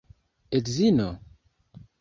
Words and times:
Edzino? 0.57 1.09